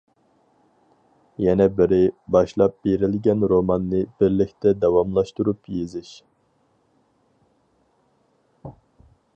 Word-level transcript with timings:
يەنە 1.43 1.67
بىرى، 1.79 1.99
باشلاپ 2.35 2.79
بېرىلگەن 2.87 3.45
روماننى 3.53 4.01
بىرلىكتە 4.23 4.73
داۋاملاشتۇرۇپ 4.85 5.71
يېزىش. 5.77 6.11